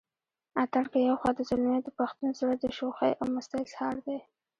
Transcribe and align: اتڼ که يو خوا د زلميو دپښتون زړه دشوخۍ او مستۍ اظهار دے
اتڼ 0.61 0.83
که 0.91 0.97
يو 1.07 1.15
خوا 1.19 1.31
د 1.35 1.39
زلميو 1.49 1.85
دپښتون 1.85 2.29
زړه 2.39 2.53
دشوخۍ 2.65 3.11
او 3.21 3.25
مستۍ 3.33 3.61
اظهار 3.67 3.95
دے 4.05 4.17